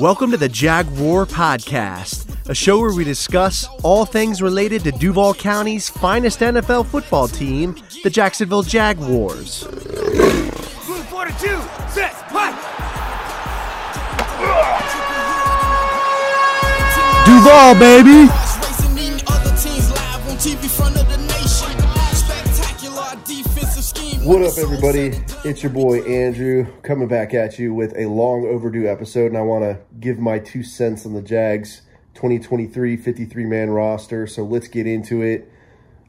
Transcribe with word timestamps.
Welcome 0.00 0.32
to 0.32 0.36
the 0.36 0.48
Jag 0.48 0.90
Roar 0.98 1.24
Podcast, 1.24 2.26
a 2.48 2.54
show 2.54 2.80
where 2.80 2.92
we 2.92 3.04
discuss 3.04 3.68
all 3.84 4.04
things 4.04 4.42
related 4.42 4.82
to 4.82 4.90
Duval 4.90 5.34
County's 5.34 5.88
finest 5.88 6.40
NFL 6.40 6.86
football 6.86 7.28
team, 7.28 7.76
the 8.02 8.10
Jacksonville 8.10 8.64
Jaguars. 8.64 9.64
Move 9.68 11.06
42, 11.06 11.46
set, 11.90 12.12
what? 12.32 12.50
Duval, 17.24 17.78
baby! 17.78 18.43
What 24.24 24.40
up, 24.40 24.56
everybody? 24.56 25.12
It's 25.44 25.62
your 25.62 25.70
boy 25.70 26.00
Andrew 26.00 26.66
coming 26.80 27.08
back 27.08 27.34
at 27.34 27.58
you 27.58 27.74
with 27.74 27.94
a 27.94 28.06
long 28.06 28.46
overdue 28.46 28.88
episode, 28.88 29.26
and 29.26 29.36
I 29.36 29.42
want 29.42 29.64
to 29.64 29.78
give 30.00 30.18
my 30.18 30.38
two 30.38 30.62
cents 30.62 31.04
on 31.04 31.12
the 31.12 31.20
Jags 31.20 31.82
2023 32.14 32.96
53 32.96 33.44
man 33.44 33.68
roster. 33.68 34.26
So 34.26 34.42
let's 34.42 34.66
get 34.66 34.86
into 34.86 35.20
it. 35.20 35.52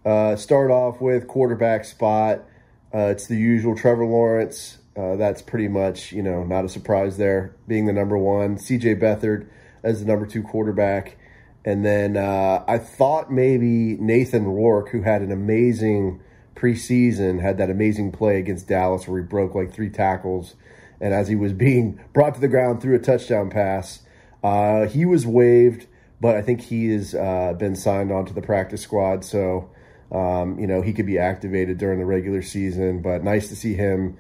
Uh, 0.06 0.38
start 0.38 0.72
off 0.72 1.02
with 1.02 1.28
quarterback 1.28 1.84
spot. 1.84 2.46
Uh, 2.94 3.10
it's 3.10 3.28
the 3.28 3.36
usual 3.36 3.76
Trevor 3.76 4.06
Lawrence. 4.06 4.78
Uh, 4.96 5.18
that's 5.18 5.42
pretty 5.42 5.68
much, 5.68 6.14
you 6.14 6.24
know, 6.24 6.46
not 6.46 6.64
a 6.64 6.70
surprise 6.70 7.18
there, 7.18 7.54
being 7.68 7.86
the 7.86 7.92
number 7.92 8.18
one. 8.18 8.56
CJ 8.56 8.98
Beathard 9.02 9.46
as 9.84 10.00
the 10.00 10.06
number 10.06 10.26
two 10.26 10.42
quarterback. 10.42 11.18
And 11.66 11.84
then 11.84 12.16
uh, 12.16 12.64
I 12.66 12.78
thought 12.78 13.30
maybe 13.30 13.98
Nathan 13.98 14.46
Rourke, 14.46 14.88
who 14.92 15.02
had 15.02 15.22
an 15.22 15.34
amazing 15.34 16.22
preseason, 16.56 17.42
had 17.42 17.58
that 17.58 17.70
amazing 17.70 18.12
play 18.12 18.40
against 18.40 18.68
Dallas 18.68 19.08
where 19.08 19.22
he 19.22 19.26
broke 19.26 19.56
like 19.56 19.74
three 19.74 19.90
tackles. 19.90 20.56
And 21.02 21.14
as 21.14 21.28
he 21.28 21.36
was 21.36 21.54
being 21.54 22.00
brought 22.14 22.36
to 22.36 22.42
the 22.42 22.48
ground 22.48 22.82
through 22.82 22.96
a 22.96 23.00
touchdown 23.00 23.50
pass, 23.50 24.02
uh, 24.44 24.88
he 24.88 25.06
was 25.06 25.26
waived, 25.26 25.88
but 26.22 26.36
I 26.36 26.42
think 26.42 26.62
he 26.62 26.90
has 26.92 27.16
uh, 27.16 27.54
been 27.58 27.76
signed 27.76 28.12
onto 28.12 28.34
the 28.34 28.42
practice 28.42 28.82
squad. 28.82 29.26
So, 29.26 29.70
um, 30.12 30.60
you 30.60 30.68
know, 30.68 30.82
he 30.82 30.94
could 30.94 31.06
be 31.06 31.18
activated 31.18 31.78
during 31.78 32.00
the 32.00 32.06
regular 32.06 32.42
season. 32.42 33.02
But 33.02 33.24
nice 33.24 33.50
to 33.50 33.56
see 33.56 33.74
him 33.74 34.18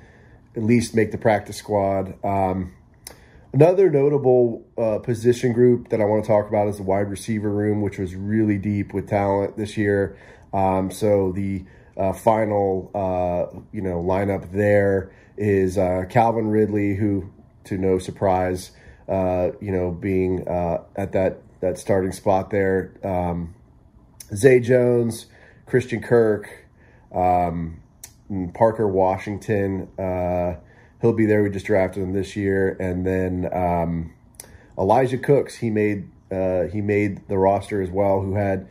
at 0.56 0.64
least 0.64 0.96
make 0.96 1.12
the 1.12 1.18
practice 1.18 1.58
squad. 1.58 2.24
Um, 2.24 2.74
Another 3.56 3.90
notable 3.90 4.66
uh, 4.78 5.00
position 5.00 5.54
group 5.54 5.88
that 5.88 6.02
I 6.02 6.04
want 6.04 6.26
to 6.26 6.28
talk 6.28 6.50
about 6.50 6.68
is 6.68 6.76
the 6.76 6.84
wide 6.84 7.10
receiver 7.10 7.50
room, 7.50 7.82
which 7.82 7.98
was 7.98 8.14
really 8.14 8.58
deep 8.58 8.94
with 8.94 9.08
talent 9.08 9.56
this 9.56 9.78
year. 9.78 10.18
Um, 10.52 10.92
so 10.92 11.32
the 11.32 11.64
uh, 11.98 12.14
final, 12.14 12.92
uh, 12.94 13.60
you 13.72 13.82
know, 13.82 14.02
lineup 14.02 14.52
there 14.52 15.12
is 15.38 15.78
uh, 15.78 16.04
Calvin 16.10 16.48
Ridley, 16.48 16.96
who, 16.96 17.32
to 17.66 17.78
no 17.78 18.00
surprise, 18.00 18.72
uh, 19.08 19.50
you 19.62 19.72
know, 19.72 19.92
being 19.92 20.48
uh, 20.48 20.84
at 20.96 21.12
that 21.14 21.42
that 21.62 21.78
starting 21.78 22.12
spot 22.12 22.50
there. 22.50 22.94
Um, 23.04 23.56
Zay 24.34 24.60
Jones, 24.60 25.28
Christian 25.66 26.02
Kirk, 26.02 26.50
um, 27.14 27.82
Parker 28.54 28.88
Washington. 28.88 29.88
Uh, 29.98 30.56
he'll 31.02 31.14
be 31.14 31.26
there. 31.26 31.44
We 31.44 31.50
just 31.50 31.66
drafted 31.66 32.04
him 32.04 32.14
this 32.14 32.36
year, 32.36 32.76
and 32.80 33.06
then 33.06 33.50
um, 33.54 34.14
Elijah 34.78 35.18
Cooks. 35.18 35.56
He 35.56 35.70
made 35.70 36.10
he 36.30 36.82
made 36.82 37.26
the 37.30 37.38
roster 37.38 37.82
as 37.82 37.90
well. 37.90 38.22
Who 38.22 38.36
had 38.36 38.68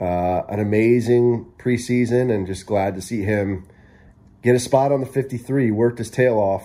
uh, 0.00 0.42
an 0.48 0.60
amazing 0.60 1.52
preseason, 1.58 2.32
and 2.34 2.46
just 2.46 2.66
glad 2.66 2.94
to 2.94 3.00
see 3.00 3.22
him 3.22 3.66
get 4.42 4.54
a 4.54 4.60
spot 4.60 4.92
on 4.92 5.00
the 5.00 5.06
53. 5.06 5.70
Worked 5.70 5.98
his 5.98 6.10
tail 6.10 6.38
off 6.38 6.64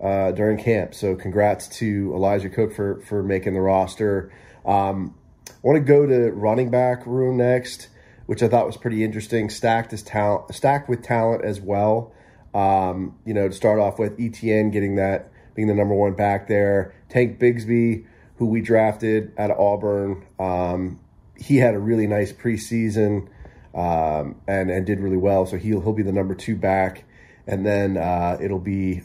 uh, 0.00 0.32
during 0.32 0.58
camp. 0.58 0.94
So 0.94 1.14
congrats 1.14 1.68
to 1.78 2.12
Elijah 2.14 2.50
Cook 2.50 2.72
for 2.72 3.00
for 3.02 3.22
making 3.22 3.54
the 3.54 3.60
roster. 3.60 4.32
Um, 4.64 5.14
I 5.48 5.52
want 5.62 5.76
to 5.76 5.84
go 5.84 6.06
to 6.06 6.30
running 6.32 6.70
back 6.70 7.06
room 7.06 7.36
next, 7.36 7.88
which 8.26 8.42
I 8.42 8.48
thought 8.48 8.66
was 8.66 8.76
pretty 8.76 9.02
interesting. 9.02 9.50
Stacked 9.50 9.92
as 9.92 10.02
talent, 10.02 10.54
stacked 10.54 10.88
with 10.88 11.02
talent 11.02 11.44
as 11.44 11.60
well. 11.60 12.12
Um, 12.54 13.18
you 13.24 13.34
know, 13.34 13.48
to 13.48 13.54
start 13.54 13.78
off 13.78 13.98
with, 13.98 14.16
ETN 14.18 14.72
getting 14.72 14.96
that, 14.96 15.30
being 15.54 15.68
the 15.68 15.74
number 15.74 15.94
one 15.94 16.14
back 16.14 16.48
there. 16.48 16.94
Tank 17.08 17.38
Bigsby, 17.38 18.06
who 18.36 18.46
we 18.46 18.60
drafted 18.60 19.32
of 19.36 19.50
Auburn, 19.50 20.24
um, 20.38 21.00
he 21.38 21.56
had 21.56 21.74
a 21.74 21.78
really 21.78 22.06
nice 22.06 22.32
preseason 22.32 23.28
um, 23.74 24.36
and 24.46 24.70
and 24.70 24.84
did 24.84 25.00
really 25.00 25.16
well. 25.16 25.46
So 25.46 25.56
he'll 25.56 25.80
he'll 25.80 25.92
be 25.92 26.02
the 26.02 26.12
number 26.12 26.34
two 26.34 26.56
back, 26.56 27.04
and 27.46 27.64
then 27.64 27.96
uh, 27.96 28.38
it'll 28.40 28.58
be 28.58 29.02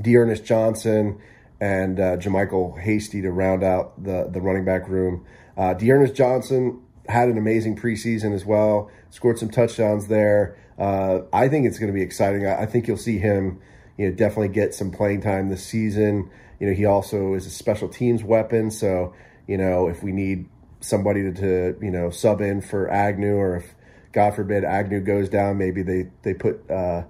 D'Ernest 0.00 0.44
Johnson 0.44 1.20
and 1.60 2.00
uh, 2.00 2.16
JaMycal 2.16 2.80
Hasty 2.80 3.22
to 3.22 3.30
round 3.30 3.62
out 3.62 4.02
the 4.02 4.28
the 4.32 4.40
running 4.40 4.64
back 4.64 4.88
room. 4.88 5.26
Uh, 5.56 5.74
D'Ernest 5.74 6.14
Johnson 6.14 6.80
had 7.08 7.28
an 7.28 7.38
amazing 7.38 7.76
preseason 7.76 8.34
as 8.34 8.44
well. 8.44 8.90
Scored 9.10 9.38
some 9.38 9.50
touchdowns 9.50 10.06
there. 10.06 10.56
Uh, 10.78 11.22
I 11.32 11.48
think 11.48 11.66
it's 11.66 11.78
going 11.78 11.92
to 11.92 11.96
be 11.96 12.02
exciting. 12.02 12.46
I, 12.46 12.62
I, 12.62 12.66
think 12.66 12.88
you'll 12.88 12.96
see 12.96 13.18
him, 13.18 13.60
you 13.98 14.08
know, 14.08 14.14
definitely 14.14 14.48
get 14.48 14.74
some 14.74 14.90
playing 14.90 15.20
time 15.20 15.50
this 15.50 15.62
season. 15.62 16.30
You 16.58 16.68
know, 16.68 16.72
he 16.72 16.86
also 16.86 17.34
is 17.34 17.44
a 17.44 17.50
special 17.50 17.88
teams 17.88 18.24
weapon. 18.24 18.70
So, 18.70 19.12
you 19.46 19.58
know, 19.58 19.88
if 19.88 20.02
we 20.02 20.12
need 20.12 20.48
somebody 20.80 21.22
to, 21.22 21.32
to 21.32 21.78
you 21.84 21.90
know, 21.90 22.10
sub 22.10 22.40
in 22.40 22.60
for 22.60 22.90
Agnew, 22.90 23.36
or 23.36 23.56
if 23.56 23.74
God 24.12 24.34
forbid 24.34 24.64
Agnew 24.64 25.00
goes 25.00 25.28
down, 25.28 25.58
maybe 25.58 25.82
they 25.82 26.10
they 26.22 26.34
put, 26.34 26.68
uh, 26.70 27.04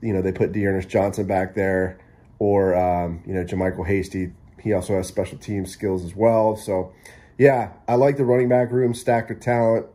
you 0.00 0.12
know, 0.12 0.22
they 0.22 0.32
put 0.32 0.52
D'Ernest 0.52 0.88
Johnson 0.88 1.26
back 1.26 1.54
there, 1.54 1.98
or 2.38 2.74
um, 2.76 3.22
you 3.26 3.34
know, 3.34 3.44
JaMycal 3.44 3.86
Hasty. 3.86 4.32
He 4.60 4.72
also 4.72 4.94
has 4.94 5.08
special 5.08 5.38
team 5.38 5.66
skills 5.66 6.04
as 6.04 6.14
well. 6.14 6.56
So, 6.56 6.92
yeah, 7.36 7.72
I 7.88 7.96
like 7.96 8.16
the 8.16 8.24
running 8.24 8.48
back 8.48 8.70
room 8.70 8.94
stacked 8.94 9.30
with 9.30 9.40
talent. 9.40 9.86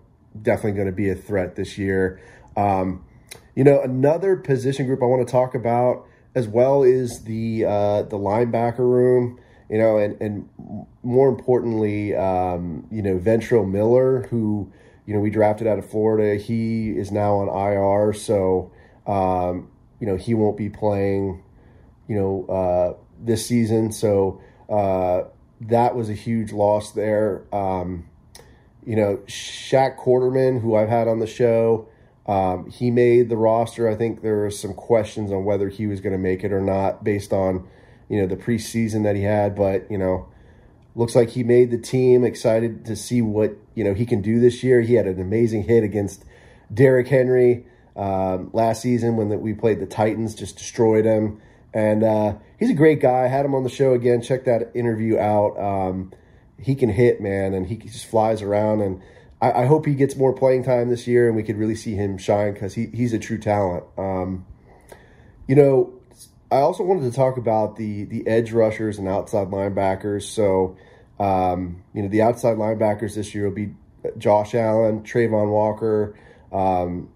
Definitely 0.41 0.73
going 0.73 0.87
to 0.87 0.91
be 0.91 1.09
a 1.09 1.15
threat 1.15 1.55
this 1.55 1.77
year. 1.77 2.19
Um, 2.57 3.05
you 3.55 3.63
know, 3.63 3.81
another 3.81 4.35
position 4.35 4.85
group 4.85 5.01
I 5.01 5.05
want 5.05 5.25
to 5.25 5.31
talk 5.31 5.55
about 5.55 6.05
as 6.35 6.47
well 6.47 6.83
is 6.83 7.23
the 7.23 7.65
uh, 7.65 8.01
the 8.03 8.17
linebacker 8.17 8.79
room. 8.79 9.39
You 9.69 9.77
know, 9.77 9.97
and 9.97 10.19
and 10.21 10.49
more 11.03 11.29
importantly, 11.29 12.15
um, 12.15 12.87
you 12.89 13.01
know, 13.01 13.17
Ventrell 13.17 13.69
Miller, 13.69 14.27
who 14.29 14.71
you 15.05 15.13
know 15.13 15.19
we 15.19 15.29
drafted 15.29 15.67
out 15.67 15.77
of 15.77 15.89
Florida, 15.89 16.41
he 16.41 16.91
is 16.91 17.11
now 17.11 17.35
on 17.35 17.49
IR, 17.49 18.13
so 18.13 18.71
um, 19.05 19.69
you 19.99 20.07
know 20.07 20.15
he 20.15 20.33
won't 20.33 20.57
be 20.57 20.69
playing. 20.69 21.43
You 22.07 22.15
know, 22.15 22.45
uh, 22.47 23.03
this 23.19 23.45
season, 23.45 23.91
so 23.91 24.41
uh, 24.69 25.23
that 25.61 25.95
was 25.95 26.09
a 26.09 26.13
huge 26.13 26.53
loss 26.53 26.93
there. 26.93 27.43
Um, 27.53 28.05
you 28.85 28.95
know, 28.95 29.17
Shaq 29.27 29.97
Quarterman, 29.97 30.61
who 30.61 30.75
I've 30.75 30.87
had 30.87 31.09
on 31.09 31.19
the 31.19 31.27
show, 31.27 31.89
um, 32.25 32.69
he 32.69 32.91
made 32.91 33.29
the 33.29 33.37
roster. 33.37 33.89
I 33.89 33.95
think 33.95 34.21
there 34.21 34.37
were 34.37 34.51
some 34.51 34.73
questions 34.73 35.31
on 35.31 35.45
whether 35.45 35.69
he 35.69 35.87
was 35.87 36.01
going 36.01 36.13
to 36.13 36.19
make 36.19 36.43
it 36.43 36.53
or 36.53 36.61
not 36.61 37.03
based 37.03 37.33
on, 37.33 37.67
you 38.09 38.21
know, 38.21 38.27
the 38.27 38.35
preseason 38.35 39.03
that 39.03 39.15
he 39.15 39.23
had. 39.23 39.55
But, 39.55 39.89
you 39.91 39.97
know, 39.97 40.27
looks 40.95 41.15
like 41.15 41.29
he 41.29 41.43
made 41.43 41.71
the 41.71 41.77
team. 41.77 42.23
Excited 42.23 42.85
to 42.85 42.95
see 42.95 43.21
what, 43.21 43.55
you 43.75 43.83
know, 43.83 43.93
he 43.93 44.05
can 44.05 44.21
do 44.21 44.39
this 44.39 44.63
year. 44.63 44.81
He 44.81 44.95
had 44.95 45.07
an 45.07 45.19
amazing 45.19 45.63
hit 45.63 45.83
against 45.83 46.23
Derrick 46.73 47.07
Henry 47.07 47.65
um, 47.95 48.49
last 48.53 48.81
season 48.81 49.15
when 49.15 49.29
the, 49.29 49.37
we 49.37 49.53
played 49.53 49.79
the 49.79 49.85
Titans, 49.85 50.35
just 50.35 50.57
destroyed 50.57 51.05
him. 51.05 51.41
And 51.73 52.03
uh, 52.03 52.35
he's 52.59 52.69
a 52.69 52.75
great 52.75 53.01
guy. 53.01 53.25
I 53.25 53.27
had 53.27 53.45
him 53.45 53.53
on 53.53 53.63
the 53.63 53.69
show 53.69 53.93
again. 53.93 54.21
Check 54.21 54.45
that 54.45 54.71
interview 54.73 55.17
out. 55.17 55.59
Um, 55.59 56.11
he 56.59 56.75
can 56.75 56.89
hit, 56.89 57.21
man, 57.21 57.53
and 57.53 57.67
he 57.67 57.75
just 57.75 58.05
flies 58.05 58.41
around 58.41 58.81
and– 58.81 59.01
I, 59.41 59.63
I, 59.63 59.65
hope 59.65 59.85
he 59.85 59.93
gets 59.93 60.15
more 60.15 60.33
playing 60.33 60.63
time 60.63 60.89
this 60.89 61.07
year 61.07 61.27
and 61.27 61.35
we 61.35 61.43
could 61.43 61.57
really 61.57 61.75
see 61.75 61.95
him 61.95 62.17
shine 62.17 62.53
because 62.53 62.73
he, 62.73 62.87
he's 62.87 63.13
a 63.13 63.19
true 63.19 63.37
talent. 63.37 63.83
Um, 63.97 64.45
you 65.47 65.55
know, 65.55 65.93
I 66.51 66.57
also 66.57 66.83
wanted 66.83 67.09
to 67.09 67.15
talk 67.15 67.37
about 67.37 67.75
the 67.75 68.05
the 68.05 68.25
edge 68.27 68.51
rushers 68.51 68.97
and 68.99 69.07
outside 69.07 69.49
linebackers. 69.49 70.23
So, 70.23 70.77
um, 71.19 71.83
you 71.93 72.01
know, 72.01 72.07
the 72.07 72.21
outside 72.21 72.57
linebackers 72.57 73.15
this 73.15 73.35
year 73.35 73.45
will 73.45 73.55
be 73.55 73.73
Josh 74.17 74.55
Allen, 74.55 75.01
Travon 75.01 75.49
Walker, 75.49 76.17
um, 76.51 77.09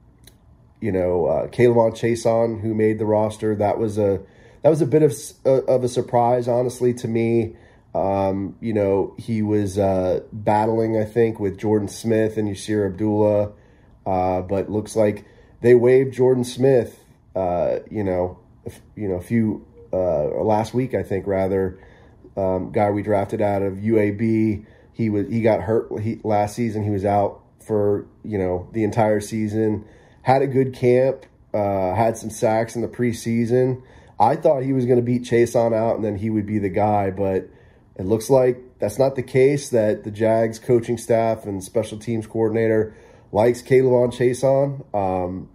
you 0.81 0.91
know, 0.91 1.27
uh, 1.27 1.47
K'Lavon 1.47 1.91
Chaisson, 1.91 2.59
who 2.59 2.73
made 2.73 2.99
the 2.99 3.05
roster. 3.05 3.55
That 3.55 3.77
was 3.77 3.97
a 3.97 4.21
that 4.63 4.69
was 4.69 4.81
a 4.81 4.85
bit 4.85 5.03
of 5.03 5.13
of 5.45 5.83
a 5.83 5.87
surprise, 5.87 6.47
honestly, 6.47 6.93
to 6.95 7.07
me. 7.07 7.55
Um, 7.93 8.55
you 8.61 8.73
know, 8.73 9.15
he 9.17 9.41
was 9.41 9.77
uh, 9.77 10.21
battling, 10.31 10.97
I 10.97 11.03
think, 11.03 11.39
with 11.39 11.57
Jordan 11.57 11.89
Smith 11.89 12.37
and 12.37 12.47
Yasir 12.47 12.85
Abdullah, 12.85 13.51
uh, 14.05 14.41
but 14.41 14.69
looks 14.69 14.95
like 14.95 15.25
they 15.61 15.75
waived 15.75 16.13
Jordan 16.13 16.43
Smith. 16.43 16.97
Uh, 17.35 17.79
you 17.89 18.03
know, 18.03 18.40
you 18.95 19.07
know, 19.07 19.15
a 19.15 19.21
few 19.21 19.65
uh, 19.93 20.25
last 20.43 20.73
week, 20.73 20.93
I 20.93 21.03
think, 21.03 21.27
rather. 21.27 21.79
Um, 22.37 22.71
guy 22.71 22.91
we 22.91 23.01
drafted 23.03 23.41
out 23.41 23.61
of 23.61 23.73
UAB. 23.75 24.65
He 24.93 25.09
was 25.09 25.27
he 25.27 25.41
got 25.41 25.61
hurt 25.61 25.99
he, 25.99 26.19
last 26.23 26.55
season. 26.55 26.83
He 26.83 26.89
was 26.89 27.03
out 27.05 27.41
for 27.65 28.05
you 28.23 28.37
know 28.37 28.69
the 28.71 28.83
entire 28.83 29.19
season. 29.19 29.85
Had 30.21 30.41
a 30.41 30.47
good 30.47 30.73
camp. 30.73 31.25
Uh, 31.53 31.93
had 31.93 32.17
some 32.17 32.29
sacks 32.29 32.75
in 32.75 32.81
the 32.81 32.87
preseason. 32.87 33.81
I 34.17 34.35
thought 34.35 34.63
he 34.63 34.71
was 34.71 34.85
going 34.85 34.99
to 34.99 35.03
beat 35.03 35.23
Chaisson 35.23 35.73
out, 35.73 35.95
and 35.95 36.05
then 36.05 36.15
he 36.15 36.29
would 36.29 36.45
be 36.45 36.59
the 36.59 36.69
guy, 36.69 37.09
but 37.09 37.49
It 37.97 38.05
looks 38.05 38.29
like 38.29 38.79
that's 38.79 38.97
not 38.97 39.15
the 39.15 39.23
case, 39.23 39.69
that 39.69 40.03
the 40.03 40.11
Jags 40.11 40.59
coaching 40.59 40.97
staff 40.97 41.45
and 41.45 41.63
special 41.63 41.97
teams 41.97 42.25
coordinator 42.25 42.95
likes 43.31 43.61
K'Lavon 43.61 44.13
Chaisson. 44.13 44.85
Um, 44.95 45.49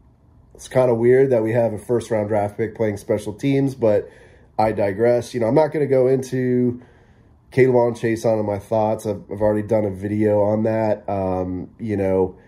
it's 0.56 0.68
kind 0.68 0.90
of 0.90 0.96
weird 0.96 1.30
that 1.30 1.42
we 1.42 1.52
have 1.52 1.74
a 1.74 1.78
first 1.78 2.10
round 2.10 2.28
draft 2.28 2.56
pick 2.56 2.74
playing 2.74 2.96
special 2.96 3.34
teams, 3.34 3.74
but 3.74 4.10
I 4.58 4.72
digress. 4.72 5.34
You 5.34 5.40
know, 5.40 5.48
I'm 5.48 5.54
not 5.54 5.68
going 5.70 5.86
to 5.86 5.90
go 5.90 6.06
into 6.06 6.80
K'Lavon 7.52 7.92
Chaisson 7.92 8.42
my 8.46 8.58
thoughts. 8.58 9.04
I've, 9.04 9.22
I've, 9.30 9.42
already 9.42 9.66
done 9.66 9.84
a 9.84 9.90
video 9.90 10.40
on 10.40 10.62
that. 10.62 11.06
Um, 11.10 11.68
you 11.78 11.98
know, 11.98 12.38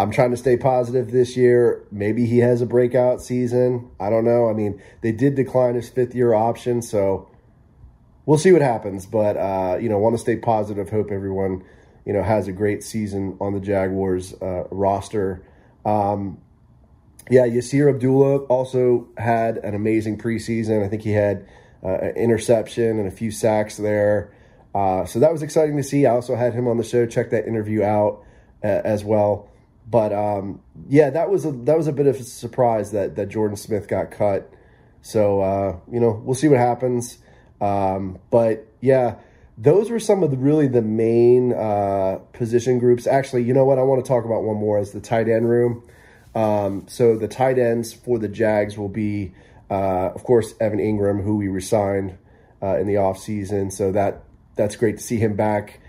I'm 0.00 0.10
trying 0.10 0.32
to 0.32 0.36
stay 0.36 0.56
positive 0.56 1.12
this 1.12 1.36
year. 1.36 1.84
Maybe 1.92 2.26
he 2.26 2.38
has 2.38 2.60
a 2.60 2.66
breakout 2.66 3.22
season. 3.22 3.88
I 4.00 4.10
don't 4.10 4.24
know. 4.24 4.50
I 4.50 4.52
mean, 4.52 4.82
they 5.02 5.12
did 5.12 5.36
decline 5.36 5.76
his 5.76 5.88
fifth 5.88 6.16
year 6.16 6.34
option, 6.34 6.82
so 6.82 7.30
we'll 8.26 8.38
see 8.38 8.50
what 8.50 8.62
happens. 8.62 9.06
But 9.06 9.36
uh, 9.36 9.78
you 9.80 9.88
know, 9.88 9.98
want 9.98 10.14
to 10.14 10.18
stay 10.18 10.36
positive. 10.36 10.90
Hope 10.90 11.12
everyone 11.12 11.62
you 12.04 12.12
know 12.12 12.24
has 12.24 12.48
a 12.48 12.52
great 12.52 12.82
season 12.82 13.36
on 13.40 13.54
the 13.54 13.60
Jaguars 13.60 14.34
uh, 14.42 14.64
roster. 14.72 15.44
Um, 15.84 16.38
yeah, 17.30 17.46
Yasir 17.46 17.88
Abdullah 17.88 18.38
also 18.44 19.08
had 19.16 19.58
an 19.58 19.74
amazing 19.74 20.18
preseason. 20.18 20.84
I 20.84 20.88
think 20.88 21.02
he 21.02 21.12
had 21.12 21.46
uh, 21.82 21.88
an 21.88 22.16
interception 22.16 22.98
and 22.98 23.06
a 23.06 23.10
few 23.10 23.30
sacks 23.30 23.76
there. 23.76 24.32
Uh, 24.74 25.04
so 25.04 25.18
that 25.18 25.32
was 25.32 25.42
exciting 25.42 25.76
to 25.76 25.82
see. 25.82 26.06
I 26.06 26.10
also 26.10 26.36
had 26.36 26.54
him 26.54 26.68
on 26.68 26.76
the 26.76 26.84
show. 26.84 27.06
Check 27.06 27.30
that 27.30 27.46
interview 27.46 27.82
out 27.82 28.24
uh, 28.62 28.66
as 28.66 29.04
well. 29.04 29.48
But 29.90 30.12
um, 30.12 30.60
yeah, 30.88 31.10
that 31.10 31.30
was 31.30 31.46
a 31.46 31.52
that 31.52 31.76
was 31.76 31.86
a 31.86 31.92
bit 31.92 32.06
of 32.06 32.16
a 32.16 32.22
surprise 32.22 32.92
that 32.92 33.16
that 33.16 33.28
Jordan 33.28 33.56
Smith 33.56 33.88
got 33.88 34.10
cut. 34.10 34.52
So 35.00 35.40
uh, 35.40 35.76
you 35.90 36.00
know 36.00 36.20
we'll 36.24 36.34
see 36.34 36.48
what 36.48 36.58
happens. 36.58 37.18
Um, 37.60 38.18
but 38.30 38.66
yeah, 38.80 39.16
those 39.56 39.90
were 39.90 39.98
some 39.98 40.22
of 40.22 40.30
the 40.30 40.36
really 40.36 40.68
the 40.68 40.82
main 40.82 41.54
uh, 41.54 42.18
position 42.34 42.78
groups. 42.78 43.06
Actually, 43.06 43.44
you 43.44 43.54
know 43.54 43.64
what? 43.64 43.78
I 43.78 43.82
want 43.82 44.04
to 44.04 44.08
talk 44.08 44.24
about 44.24 44.42
one 44.42 44.56
more 44.56 44.78
as 44.78 44.92
the 44.92 45.00
tight 45.00 45.28
end 45.28 45.48
room. 45.48 45.82
Um, 46.34 46.86
so 46.88 47.16
the 47.16 47.28
tight 47.28 47.58
ends 47.58 47.92
for 47.92 48.18
the 48.18 48.28
Jags 48.28 48.76
will 48.76 48.88
be, 48.88 49.32
uh, 49.70 50.10
of 50.14 50.24
course, 50.24 50.54
Evan 50.60 50.78
Engram, 50.78 51.22
who 51.22 51.36
we 51.36 51.48
resigned 51.48 52.16
uh, 52.62 52.78
in 52.78 52.86
the 52.86 52.94
offseason. 52.94 53.72
So 53.72 53.92
that 53.92 54.22
that's 54.56 54.76
great 54.76 54.98
to 54.98 55.02
see 55.02 55.16
him 55.16 55.36
back 55.36 55.80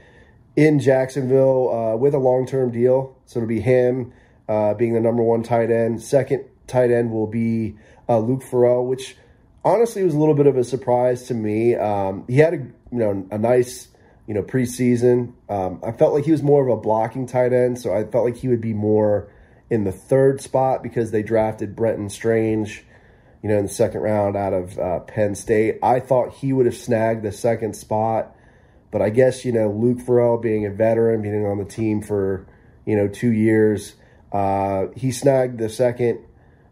in 0.56 0.80
Jacksonville 0.80 1.70
uh, 1.70 1.96
with 1.98 2.14
a 2.14 2.20
long 2.20 2.46
term 2.46 2.72
deal. 2.72 3.18
So 3.26 3.40
it'll 3.40 3.48
be 3.48 3.62
him 3.62 4.14
uh, 4.48 4.74
being 4.74 4.94
the 4.94 5.00
number 5.00 5.24
one 5.24 5.44
tight 5.44 5.72
end. 5.72 6.02
Second 6.02 6.46
tight 6.68 6.92
end 6.92 7.12
will 7.12 7.28
be 7.28 7.76
uh, 8.08 8.20
Luke 8.20 8.44
Farrell, 8.44 8.86
which 8.86 9.16
honestly 9.64 10.04
was 10.04 10.14
a 10.14 10.18
little 10.18 10.36
bit 10.36 10.48
of 10.48 10.58
a 10.58 10.64
surprise 10.64 11.28
to 11.28 11.34
me. 11.34 11.76
Um, 11.76 12.26
he 12.28 12.38
had 12.38 12.54
a 12.54 12.58
you 12.58 12.98
know 12.98 13.28
a 13.32 13.38
nice 13.38 13.88
you 14.28 14.34
know 14.34 14.44
preseason. 14.44 15.34
Um, 15.50 15.80
I 15.84 15.92
felt 15.92 16.14
like 16.14 16.26
he 16.26 16.32
was 16.32 16.44
more 16.44 16.68
of 16.68 16.78
a 16.78 16.82
blocking 16.82 17.26
tight 17.28 17.54
end, 17.54 17.80
so 17.80 17.94
I 17.94 18.04
felt 18.06 18.26
like 18.26 18.38
he 18.38 18.48
would 18.48 18.62
be 18.62 18.74
more 18.74 19.32
in 19.70 19.84
the 19.84 19.92
third 19.92 20.42
spot 20.42 20.82
because 20.82 21.12
they 21.12 21.24
drafted 21.24 21.76
Brenton 21.76 22.10
Strange, 22.10 22.84
you 23.44 23.50
know, 23.50 23.58
in 23.58 23.66
the 23.66 23.72
second 23.72 24.02
round 24.02 24.36
out 24.36 24.54
of 24.54 24.80
uh, 24.80 25.00
Penn 25.02 25.36
State. 25.36 25.80
I 25.84 26.00
thought 26.00 26.34
he 26.34 26.54
would 26.54 26.66
have 26.66 26.76
snagged 26.76 27.24
the 27.24 27.32
second 27.32 27.76
spot, 27.76 28.36
but 28.92 29.02
I 29.02 29.10
guess 29.10 29.46
you 29.46 29.52
know 29.52 29.70
Luke 29.70 30.02
Farrell 30.02 30.38
being 30.38 30.66
a 30.66 30.72
veteran, 30.72 31.22
being 31.22 31.46
on 31.46 31.58
the 31.58 31.66
team 31.66 32.02
for 32.02 32.48
you 32.86 32.96
know 32.96 33.08
two 33.08 33.32
years, 33.32 33.96
uh, 34.32 34.88
he 34.96 35.12
snagged 35.12 35.60
the 35.60 35.70
second 35.70 36.20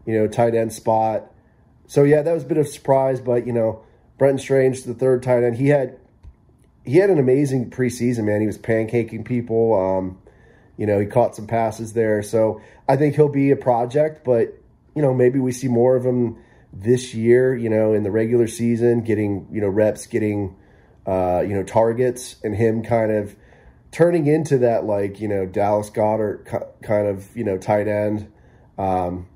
you 0.04 0.14
know 0.14 0.26
tight 0.26 0.54
end 0.54 0.72
spot. 0.72 1.30
So 1.86 2.02
yeah, 2.04 2.22
that 2.22 2.32
was 2.32 2.42
a 2.42 2.46
bit 2.46 2.58
of 2.58 2.66
a 2.66 2.68
surprise, 2.68 3.20
but 3.20 3.46
you 3.46 3.52
know 3.52 3.82
Brenton 4.18 4.38
Strange, 4.38 4.82
the 4.82 4.94
third 4.94 5.22
tight 5.22 5.44
end, 5.44 5.56
he 5.56 5.68
had 5.68 5.98
he 6.84 6.96
had 6.96 7.10
an 7.10 7.18
amazing 7.18 7.70
preseason. 7.70 8.24
Man, 8.24 8.40
he 8.40 8.46
was 8.46 8.58
pancaking 8.58 9.24
people. 9.24 9.74
Um, 9.74 10.18
you 10.78 10.86
know, 10.86 10.98
he 10.98 11.06
caught 11.06 11.36
some 11.36 11.46
passes 11.46 11.92
there. 11.92 12.22
So 12.22 12.62
I 12.88 12.96
think 12.96 13.16
he'll 13.16 13.28
be 13.28 13.50
a 13.50 13.56
project, 13.56 14.24
but, 14.24 14.54
you 14.94 15.02
know, 15.02 15.12
maybe 15.12 15.38
we 15.40 15.52
see 15.52 15.68
more 15.68 15.96
of 15.96 16.06
him 16.06 16.38
this 16.72 17.14
year, 17.14 17.54
you 17.54 17.68
know, 17.68 17.92
in 17.92 18.04
the 18.04 18.10
regular 18.10 18.46
season, 18.46 19.02
getting, 19.02 19.48
you 19.50 19.60
know, 19.60 19.68
reps, 19.68 20.06
getting, 20.06 20.56
uh, 21.04 21.42
you 21.46 21.54
know, 21.54 21.64
targets, 21.64 22.36
and 22.44 22.54
him 22.54 22.82
kind 22.82 23.10
of 23.10 23.34
turning 23.90 24.26
into 24.26 24.58
that, 24.58 24.84
like, 24.84 25.20
you 25.20 25.26
know, 25.26 25.46
Dallas 25.46 25.90
Goedert 25.90 26.46
kind 26.82 27.08
of, 27.08 27.36
you 27.36 27.42
know, 27.42 27.58
tight 27.58 27.88
end. 27.88 28.30
Um, 28.76 29.26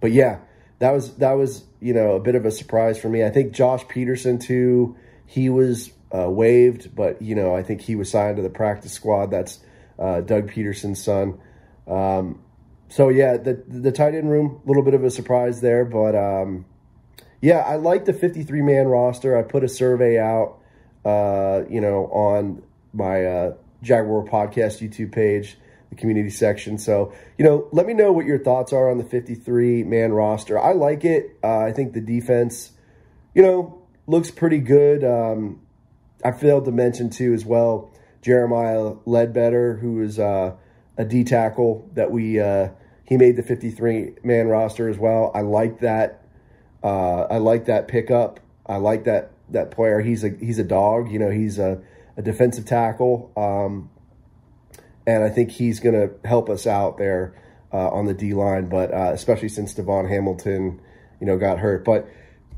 but 0.00 0.10
yeah, 0.10 0.40
that 0.80 0.90
was, 0.90 1.14
that 1.18 1.32
was, 1.32 1.64
you 1.80 1.94
know, 1.94 2.16
a 2.16 2.20
bit 2.20 2.34
of 2.34 2.44
a 2.44 2.50
surprise 2.50 2.98
for 2.98 3.08
me. 3.08 3.22
I 3.22 3.30
think 3.30 3.52
Josh 3.52 3.84
Pederson, 3.84 4.42
too, 4.42 4.96
he 5.26 5.48
was 5.48 5.92
uh, 6.12 6.28
waived, 6.28 6.94
but, 6.96 7.22
you 7.22 7.34
know, 7.34 7.54
I 7.54 7.62
think 7.62 7.82
he 7.82 7.94
was 7.94 8.10
signed 8.10 8.36
to 8.36 8.42
the 8.42 8.50
practice 8.50 8.92
squad. 8.92 9.30
That's, 9.30 9.60
uh, 9.98 10.20
Doug 10.20 10.50
Pederson's 10.50 11.02
son. 11.02 11.38
Um, 11.86 12.40
so 12.88 13.08
yeah, 13.08 13.36
the 13.36 13.62
the 13.66 13.92
tight 13.92 14.14
end 14.14 14.30
room, 14.30 14.60
a 14.64 14.68
little 14.68 14.82
bit 14.82 14.94
of 14.94 15.04
a 15.04 15.10
surprise 15.10 15.60
there, 15.60 15.84
but 15.84 16.14
um, 16.14 16.64
yeah, 17.40 17.58
I 17.58 17.76
like 17.76 18.04
the 18.04 18.12
53 18.12 18.62
man 18.62 18.86
roster. 18.86 19.36
I 19.36 19.42
put 19.42 19.64
a 19.64 19.68
survey 19.68 20.18
out, 20.18 20.58
uh, 21.04 21.62
you 21.68 21.80
know, 21.80 22.06
on 22.06 22.62
my 22.92 23.24
uh, 23.24 23.54
Jag 23.82 24.06
Roar 24.06 24.24
podcast 24.24 24.86
YouTube 24.86 25.12
page, 25.12 25.58
the 25.90 25.96
community 25.96 26.30
section. 26.30 26.78
So 26.78 27.12
you 27.38 27.44
know, 27.44 27.68
let 27.72 27.86
me 27.86 27.92
know 27.92 28.12
what 28.12 28.26
your 28.26 28.38
thoughts 28.38 28.72
are 28.72 28.90
on 28.90 28.98
the 28.98 29.04
53 29.04 29.82
man 29.84 30.12
roster. 30.12 30.58
I 30.58 30.72
like 30.72 31.04
it. 31.04 31.36
Uh, 31.42 31.58
I 31.58 31.72
think 31.72 31.92
the 31.92 32.00
defense, 32.00 32.72
you 33.34 33.42
know, 33.42 33.82
looks 34.06 34.30
pretty 34.30 34.58
good. 34.58 35.04
Um, 35.04 35.60
I 36.24 36.32
failed 36.32 36.64
to 36.66 36.72
mention 36.72 37.10
too 37.10 37.34
as 37.34 37.44
well 37.44 37.90
Jeremiah 38.26 38.94
Ledbetter, 39.04 39.76
who 39.76 40.02
is 40.02 40.18
uh, 40.18 40.56
a 40.98 41.04
D 41.04 41.22
tackle 41.22 41.88
that 41.94 42.10
we 42.10 42.40
uh, 42.40 42.70
he 43.04 43.16
made 43.16 43.36
the 43.36 43.42
53 43.44 44.14
man 44.24 44.48
roster 44.48 44.88
as 44.88 44.98
well. 44.98 45.30
I 45.32 45.42
like 45.42 45.78
that. 45.78 46.24
Uh, 46.82 47.22
I 47.30 47.38
like 47.38 47.66
that 47.66 47.86
pickup. 47.86 48.40
I 48.66 48.78
like 48.78 49.04
that 49.04 49.30
that 49.50 49.70
player. 49.70 50.00
He's 50.00 50.24
a 50.24 50.30
he's 50.30 50.58
a 50.58 50.64
dog. 50.64 51.08
You 51.12 51.20
know, 51.20 51.30
he's 51.30 51.60
a, 51.60 51.80
a 52.16 52.22
defensive 52.22 52.64
tackle, 52.64 53.30
um, 53.36 53.90
and 55.06 55.22
I 55.22 55.28
think 55.28 55.52
he's 55.52 55.78
going 55.78 55.94
to 55.94 56.28
help 56.28 56.50
us 56.50 56.66
out 56.66 56.98
there 56.98 57.32
uh, 57.72 57.90
on 57.90 58.06
the 58.06 58.14
D 58.14 58.34
line. 58.34 58.68
But 58.68 58.92
uh, 58.92 59.12
especially 59.14 59.50
since 59.50 59.72
DaVon 59.72 60.08
Hamilton, 60.08 60.80
you 61.20 61.28
know, 61.28 61.38
got 61.38 61.60
hurt. 61.60 61.84
But 61.84 62.08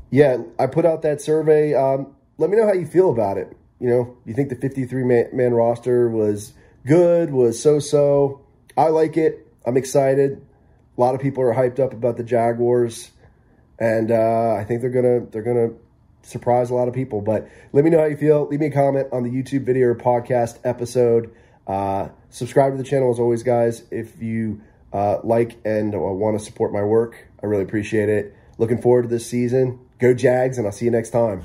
yeah, 0.09 0.37
I 0.57 0.65
put 0.65 0.87
out 0.87 1.03
that 1.03 1.21
survey. 1.21 1.75
Um, 1.75 2.15
let 2.39 2.49
me 2.49 2.57
know 2.57 2.65
how 2.65 2.73
you 2.73 2.87
feel 2.87 3.11
about 3.11 3.37
it. 3.37 3.55
You 3.79 3.89
know, 3.89 4.17
you 4.25 4.33
think 4.33 4.49
the 4.49 4.55
53 4.55 5.03
man, 5.03 5.29
man 5.33 5.53
roster 5.53 6.09
was 6.09 6.53
good, 6.85 7.31
was 7.31 7.61
so 7.61 7.79
so. 7.79 8.41
I 8.77 8.87
like 8.87 9.17
it. 9.17 9.47
I'm 9.65 9.77
excited. 9.77 10.45
A 10.97 11.01
lot 11.01 11.15
of 11.15 11.21
people 11.21 11.43
are 11.43 11.53
hyped 11.53 11.79
up 11.79 11.93
about 11.93 12.17
the 12.17 12.23
Jaguars, 12.23 13.11
and 13.79 14.11
uh, 14.11 14.55
I 14.59 14.65
think 14.65 14.81
they're 14.81 14.89
gonna 14.89 15.25
they're 15.27 15.43
gonna 15.43 15.69
surprise 16.23 16.69
a 16.69 16.75
lot 16.75 16.87
of 16.87 16.93
people. 16.93 17.21
But 17.21 17.49
let 17.71 17.83
me 17.83 17.89
know 17.89 17.99
how 17.99 18.05
you 18.05 18.17
feel. 18.17 18.47
Leave 18.47 18.59
me 18.59 18.67
a 18.67 18.71
comment 18.71 19.07
on 19.11 19.23
the 19.23 19.29
YouTube 19.29 19.65
video 19.65 19.87
or 19.87 19.95
podcast 19.95 20.59
episode. 20.63 21.33
Uh, 21.67 22.09
subscribe 22.29 22.73
to 22.73 22.77
the 22.77 22.83
channel 22.83 23.11
as 23.11 23.19
always, 23.19 23.43
guys. 23.43 23.83
If 23.91 24.21
you 24.21 24.61
uh, 24.91 25.19
like 25.23 25.57
and 25.65 25.93
uh, 25.93 25.99
want 25.99 26.37
to 26.37 26.43
support 26.43 26.73
my 26.73 26.83
work, 26.83 27.15
I 27.41 27.45
really 27.45 27.63
appreciate 27.63 28.09
it. 28.09 28.35
Looking 28.57 28.81
forward 28.81 29.03
to 29.03 29.07
this 29.07 29.25
season. 29.25 29.79
Go 29.99 30.13
Jags, 30.13 30.57
and 30.57 30.65
I'll 30.65 30.73
see 30.73 30.85
you 30.85 30.91
next 30.91 31.11
time. 31.11 31.43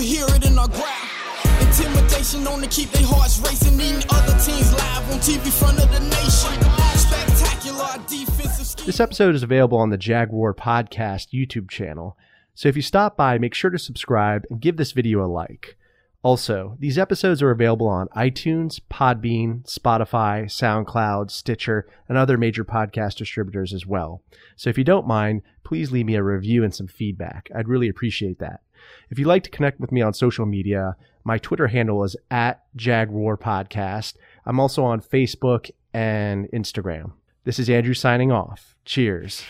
Hear 0.00 0.24
it 0.28 0.46
in 0.46 0.58
our 0.58 0.66
growl. 0.66 0.86
Intimidation 1.60 2.46
on 2.46 2.62
to 2.62 2.68
keep 2.68 2.90
their 2.90 3.06
hearts 3.06 3.38
racing. 3.38 3.78
Eating 3.78 4.02
other 4.08 4.32
teams 4.40 4.72
live 4.72 5.12
on 5.12 5.18
TV, 5.18 5.52
front 5.52 5.78
of 5.78 5.92
the 5.92 6.00
nation. 6.00 6.56
Spectacular 6.98 8.02
defensive 8.08 8.86
This 8.86 8.98
episode 8.98 9.34
is 9.34 9.42
available 9.42 9.76
on 9.76 9.90
the 9.90 9.98
Jag 9.98 10.32
Roar 10.32 10.54
Podcast 10.54 11.34
YouTube 11.34 11.68
channel. 11.68 12.16
So 12.54 12.68
if 12.68 12.76
you 12.76 12.82
stop 12.82 13.14
by, 13.14 13.36
make 13.36 13.52
sure 13.52 13.70
to 13.70 13.78
subscribe 13.78 14.46
and 14.48 14.58
give 14.58 14.78
this 14.78 14.92
video 14.92 15.22
a 15.22 15.28
like. 15.28 15.76
Also, 16.22 16.76
these 16.78 16.98
episodes 16.98 17.42
are 17.42 17.50
available 17.50 17.88
on 17.88 18.08
iTunes, 18.08 18.80
Podbean, 18.90 19.64
Spotify, 19.64 20.44
SoundCloud, 20.44 21.30
Stitcher, 21.30 21.86
and 22.08 22.16
other 22.16 22.38
major 22.38 22.64
podcast 22.64 23.16
distributors 23.16 23.74
as 23.74 23.86
well. 23.86 24.22
So 24.56 24.70
if 24.70 24.78
you 24.78 24.84
don't 24.84 25.06
mind, 25.06 25.42
please 25.62 25.92
leave 25.92 26.06
me 26.06 26.16
a 26.16 26.22
review 26.22 26.64
and 26.64 26.74
some 26.74 26.88
feedback. 26.88 27.50
I'd 27.54 27.68
really 27.68 27.88
appreciate 27.88 28.38
that. 28.38 28.60
If 29.10 29.18
you'd 29.18 29.28
like 29.28 29.44
to 29.44 29.50
connect 29.50 29.80
with 29.80 29.92
me 29.92 30.02
on 30.02 30.14
social 30.14 30.46
media, 30.46 30.96
my 31.24 31.38
Twitter 31.38 31.66
handle 31.66 32.04
is 32.04 32.16
at 32.30 32.62
Jag 32.76 33.10
Roar 33.10 33.36
Podcast. 33.36 34.14
I'm 34.46 34.60
also 34.60 34.84
on 34.84 35.00
Facebook 35.00 35.70
and 35.92 36.48
Instagram. 36.52 37.12
This 37.44 37.58
is 37.58 37.68
Andrew 37.68 37.94
signing 37.94 38.32
off. 38.32 38.76
Cheers. 38.84 39.44